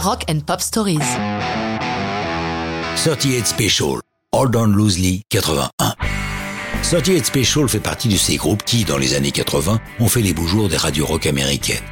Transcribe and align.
Rock 0.00 0.22
and 0.30 0.40
Pop 0.46 0.60
Stories. 0.60 0.98
38 3.04 3.44
Special, 3.44 4.00
Hold 4.32 4.54
On 4.54 4.68
Loosely 4.68 5.22
81. 5.28 5.68
38 6.84 7.26
Special 7.26 7.68
fait 7.68 7.80
partie 7.80 8.08
de 8.08 8.16
ces 8.16 8.36
groupes 8.36 8.62
qui, 8.62 8.84
dans 8.84 8.96
les 8.96 9.14
années 9.14 9.32
80, 9.32 9.80
ont 9.98 10.08
fait 10.08 10.22
les 10.22 10.32
beaux 10.32 10.46
jours 10.46 10.68
des 10.68 10.76
radios 10.76 11.04
rock 11.04 11.26
américaines. 11.26 11.82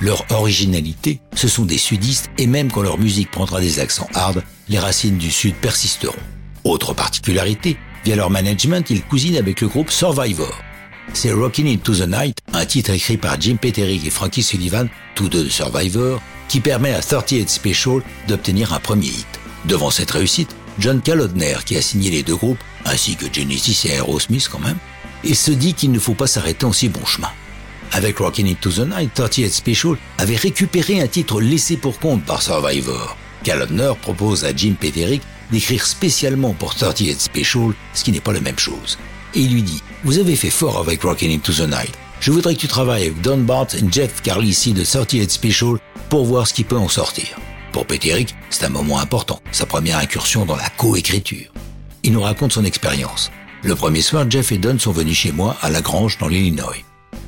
Leur 0.00 0.24
originalité, 0.30 1.20
ce 1.34 1.48
sont 1.48 1.66
des 1.66 1.76
sudistes 1.76 2.30
et 2.38 2.46
même 2.46 2.72
quand 2.72 2.80
leur 2.80 2.96
musique 2.96 3.30
prendra 3.30 3.60
des 3.60 3.78
accents 3.78 4.08
hard, 4.14 4.42
les 4.70 4.78
racines 4.78 5.18
du 5.18 5.30
sud 5.30 5.54
persisteront. 5.56 6.16
Autre 6.64 6.94
particularité, 6.94 7.76
via 8.06 8.16
leur 8.16 8.30
management, 8.30 8.88
ils 8.88 9.02
cousinent 9.02 9.36
avec 9.36 9.60
le 9.60 9.68
groupe 9.68 9.90
Survivor. 9.90 10.58
C'est 11.12 11.32
Rockin' 11.32 11.66
Into 11.66 11.94
the 11.94 12.08
Night, 12.08 12.38
un 12.54 12.64
titre 12.64 12.92
écrit 12.92 13.18
par 13.18 13.38
Jim 13.38 13.56
Peterick 13.60 14.06
et 14.06 14.10
Frankie 14.10 14.42
Sullivan, 14.42 14.88
tous 15.14 15.28
deux 15.28 15.44
de 15.44 15.50
Survivor, 15.50 16.22
qui 16.50 16.60
permet 16.60 16.92
à 16.92 17.00
38 17.00 17.48
Special 17.48 18.02
d'obtenir 18.26 18.74
un 18.74 18.80
premier 18.80 19.06
hit. 19.06 19.40
Devant 19.66 19.90
cette 19.90 20.10
réussite, 20.10 20.54
John 20.80 21.00
Kalodner, 21.00 21.58
qui 21.64 21.76
a 21.76 21.82
signé 21.82 22.10
les 22.10 22.24
deux 22.24 22.34
groupes, 22.34 22.58
ainsi 22.84 23.14
que 23.14 23.32
Genesis 23.32 23.86
et 23.86 23.92
Aerosmith 23.92 24.48
quand 24.50 24.58
même, 24.58 24.78
et 25.22 25.34
se 25.34 25.52
dit 25.52 25.74
qu'il 25.74 25.92
ne 25.92 26.00
faut 26.00 26.14
pas 26.14 26.26
s'arrêter 26.26 26.66
en 26.66 26.72
si 26.72 26.88
bon 26.88 27.06
chemin. 27.06 27.30
Avec 27.92 28.18
Rockin' 28.18 28.48
Into 28.48 28.70
the 28.70 28.80
Night, 28.80 29.14
38 29.14 29.52
Special 29.52 29.96
avait 30.18 30.36
récupéré 30.36 31.00
un 31.00 31.06
titre 31.06 31.40
laissé 31.40 31.76
pour 31.76 32.00
compte 32.00 32.24
par 32.24 32.42
Survivor. 32.42 33.16
Kalodner 33.44 33.92
propose 34.02 34.44
à 34.44 34.54
Jim 34.54 34.74
Peterick 34.78 35.22
d'écrire 35.52 35.86
spécialement 35.86 36.52
pour 36.54 36.74
38 36.74 37.20
Special, 37.20 37.74
ce 37.94 38.02
qui 38.02 38.10
n'est 38.10 38.20
pas 38.20 38.32
la 38.32 38.40
même 38.40 38.58
chose. 38.58 38.98
Et 39.34 39.40
il 39.40 39.52
lui 39.52 39.62
dit, 39.62 39.82
vous 40.02 40.18
avez 40.18 40.34
fait 40.34 40.50
fort 40.50 40.78
avec 40.78 41.02
Rockin' 41.02 41.30
Into 41.30 41.52
the 41.52 41.68
Night. 41.68 41.92
Je 42.20 42.32
voudrais 42.32 42.54
que 42.54 42.60
tu 42.60 42.68
travailles 42.68 43.04
avec 43.04 43.20
Don 43.22 43.38
Bart 43.38 43.68
et 43.74 43.82
Jeff 43.90 44.20
Carlisi 44.20 44.72
de 44.72 44.84
38 44.84 45.30
Special 45.30 45.78
pour 46.10 46.24
voir 46.24 46.46
ce 46.48 46.52
qui 46.52 46.64
peut 46.64 46.76
en 46.76 46.88
sortir. 46.88 47.38
Pour 47.72 47.86
Peterick, 47.86 48.34
c'est 48.50 48.64
un 48.64 48.68
moment 48.68 48.98
important, 48.98 49.40
sa 49.52 49.64
première 49.64 49.98
incursion 49.98 50.44
dans 50.44 50.56
la 50.56 50.68
coécriture. 50.70 51.52
Il 52.02 52.12
nous 52.12 52.20
raconte 52.20 52.52
son 52.52 52.64
expérience. 52.64 53.30
Le 53.62 53.76
premier 53.76 54.02
soir, 54.02 54.28
Jeff 54.28 54.50
et 54.50 54.58
Don 54.58 54.78
sont 54.78 54.90
venus 54.90 55.16
chez 55.16 55.30
moi 55.30 55.56
à 55.62 55.70
La 55.70 55.80
Grange 55.80 56.18
dans 56.18 56.26
l'Illinois. 56.26 56.74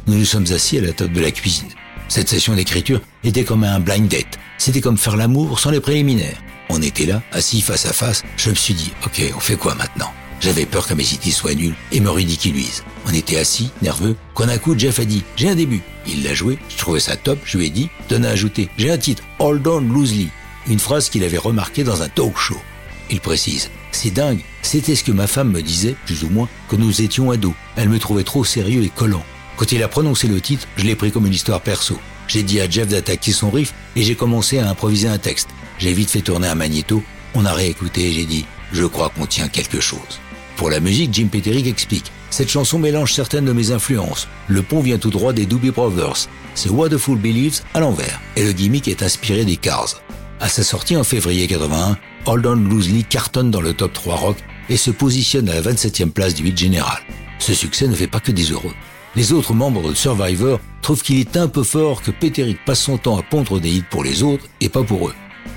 Nous 0.08 0.19
nous 0.19 0.24
sommes 0.24 0.50
assis 0.52 0.78
à 0.78 0.80
la 0.80 0.92
table 0.92 1.12
de 1.12 1.20
la 1.20 1.30
cuisine. 1.30 1.69
Cette 2.08 2.28
session 2.28 2.55
d'écriture 2.55 3.00
était 3.22 3.44
comme 3.44 3.62
un 3.62 3.78
blind 3.78 4.08
date. 4.08 4.39
C'était 4.58 4.80
comme 4.80 4.98
faire 4.98 5.17
l'amour 5.17 5.61
sans 5.61 5.70
les 5.70 5.80
préliminaires. 5.80 6.42
On 6.69 6.83
était 6.83 7.06
là, 7.06 7.22
assis 7.30 7.61
face 7.61 7.86
à 7.86 7.92
face. 7.92 8.24
Je 8.36 8.50
me 8.50 8.55
suis 8.56 8.74
dit, 8.74 8.92
ok, 9.06 9.33
on 9.36 9.41
fait 9.41 9.56
quoi 9.56 9.77
maintenant? 9.77 10.11
J'avais 10.43 10.67
peur 10.67 10.89
que 10.89 10.95
mes 10.95 11.15
idées 11.15 11.31
soient 11.31 11.55
nulles 11.55 11.77
et 11.93 12.01
me 12.01 12.11
ridiculisent. 12.11 12.83
On 13.07 13.15
était 13.15 13.39
assis, 13.39 13.71
nerveux, 13.81 14.17
quand 14.35 14.48
un 14.48 14.59
coup 14.59 14.77
Jeff 14.77 14.98
a 14.98 15.05
dit, 15.05 15.23
j'ai 15.37 15.48
un 15.48 15.55
début. 15.55 15.83
Il 16.05 16.25
l'a 16.25 16.35
joué, 16.35 16.59
je 16.69 16.77
trouvais 16.77 16.98
ça 16.98 17.15
top, 17.15 17.39
je 17.45 17.59
lui 17.59 17.67
ai 17.67 17.71
dit, 17.71 17.91
Don 18.09 18.25
a 18.25 18.31
ajouté, 18.31 18.69
j'ai 18.77 18.91
un 18.91 18.98
titre, 18.98 19.23
Hold 19.39 19.65
On 19.69 19.81
Loosely. 19.81 20.31
Une 20.67 20.81
phrase 20.81 21.11
qu'il 21.11 21.23
avait 21.23 21.39
remarquée 21.39 21.85
dans 21.85 22.03
un 22.03 22.09
talk 22.09 22.37
show. 22.37 22.61
Il 23.09 23.20
précise, 23.20 23.70
c'est 23.93 24.11
dingue, 24.11 24.41
c'était 24.63 24.97
ce 24.97 25.05
que 25.05 25.13
ma 25.13 25.29
femme 25.29 25.53
me 25.53 25.63
disait, 25.63 25.95
plus 26.07 26.25
ou 26.25 26.29
moins, 26.29 26.48
quand 26.69 26.77
nous 26.79 27.03
étions 27.03 27.31
ados. 27.31 27.55
Elle 27.77 27.89
me 27.89 28.01
trouvait 28.01 28.25
trop 28.25 28.45
sérieux 28.45 28.83
et 28.83 28.89
collant. 28.89 29.25
Quand 29.57 29.70
il 29.70 29.83
a 29.85 29.89
prononcé 29.89 30.27
le 30.27 30.41
titre, 30.41 30.67
je 30.77 30.85
l'ai 30.85 30.97
pris 30.97 31.13
comme 31.13 31.27
une 31.29 31.35
histoire 31.35 31.61
perso. 31.61 32.01
J'ai 32.27 32.43
dit 32.43 32.61
à 32.61 32.69
Jeff 32.69 32.89
d'attaquer 32.89 33.31
son 33.31 33.51
riff 33.51 33.75
et 33.95 34.03
j'ai 34.03 34.17
commencé 34.17 34.59
à 34.59 34.69
improviser 34.69 35.07
un 35.07 35.19
texte. 35.19 35.51
J'ai 35.79 35.93
vite 35.93 36.11
fait 36.11 36.20
tourner 36.20 36.48
un 36.48 36.57
magnéto, 36.57 37.01
on 37.35 37.45
a 37.45 37.53
réécouté 37.53 38.09
et 38.09 38.13
j'ai 38.13 38.25
dit, 38.25 38.45
je 38.73 38.85
crois 38.87 39.11
qu'on 39.11 39.27
tient 39.27 39.47
quelque 39.47 39.79
chose. 39.79 40.19
Pour 40.62 40.70
la 40.70 40.78
musique, 40.78 41.12
Jim 41.12 41.27
Peterick 41.27 41.66
explique, 41.66 42.12
cette 42.30 42.48
chanson 42.48 42.78
mélange 42.78 43.12
certaines 43.12 43.46
de 43.46 43.52
mes 43.52 43.72
influences. 43.72 44.28
Le 44.46 44.62
pont 44.62 44.78
vient 44.78 44.96
tout 44.96 45.10
droit 45.10 45.32
des 45.32 45.44
Doobie 45.44 45.72
Brothers. 45.72 46.28
C'est 46.55 46.68
Fool 46.68 47.18
Believes 47.18 47.62
à 47.74 47.80
l'envers. 47.80 48.20
Et 48.36 48.44
le 48.44 48.52
gimmick 48.52 48.86
est 48.86 49.02
inspiré 49.02 49.44
des 49.44 49.56
Cars. 49.56 50.00
À 50.38 50.48
sa 50.48 50.62
sortie 50.62 50.96
en 50.96 51.02
février 51.02 51.48
81, 51.48 51.98
Hold 52.27 52.46
On 52.46 52.55
Loosely 52.55 53.02
cartonne 53.02 53.50
dans 53.50 53.60
le 53.60 53.74
top 53.74 53.92
3 53.92 54.14
rock 54.14 54.36
et 54.68 54.77
se 54.77 54.92
positionne 54.92 55.48
à 55.48 55.55
la 55.55 55.62
27e 55.62 56.10
place 56.10 56.36
du 56.36 56.46
hit 56.46 56.56
général. 56.56 57.00
Ce 57.40 57.55
succès 57.55 57.89
ne 57.89 57.96
fait 57.96 58.06
pas 58.06 58.20
que 58.20 58.30
des 58.30 58.52
heureux. 58.52 58.74
Les 59.17 59.33
autres 59.33 59.55
membres 59.55 59.89
de 59.89 59.95
Survivor 59.95 60.61
trouvent 60.80 61.02
qu'il 61.02 61.18
est 61.18 61.36
un 61.36 61.48
peu 61.48 61.64
fort 61.64 62.02
que 62.02 62.12
Peterick 62.12 62.64
passe 62.64 62.83
son 62.83 62.98
temps 62.98 63.18
à 63.18 63.22
pondre 63.24 63.58
des 63.58 63.70
hits 63.70 63.84
pour 63.90 64.05
les 64.05 64.22
autres 64.22 64.46
et 64.61 64.68
pas 64.68 64.84
pour 64.84 65.08
eux. 65.08 65.14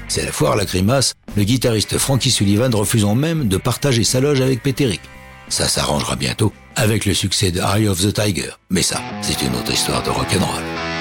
C'est 0.07 0.25
la 0.25 0.31
foire 0.31 0.56
la 0.56 0.66
grimace, 0.66 1.13
le 1.35 1.44
guitariste 1.44 1.97
Frankie 1.97 2.31
Sullivan 2.31 2.73
refusant 2.73 3.16
même 3.16 3.47
de 3.47 3.57
partager 3.57 4.03
sa 4.03 4.19
loge 4.19 4.41
avec 4.41 4.62
Peterick. 4.62 5.01
Ça 5.50 5.68
s'arrangera 5.68 6.16
bientôt 6.16 6.53
avec 6.75 7.06
le 7.06 7.13
succès 7.13 7.51
de 7.51 7.59
Eye 7.59 7.88
of 7.88 8.01
the 8.01 8.13
Tiger. 8.13 8.51
Mais 8.69 8.81
ça, 8.81 9.01
c'est 9.22 9.41
une 9.41 9.56
autre 9.56 9.72
histoire 9.72 10.03
de 10.03 10.09
rock'n'roll. 10.09 10.94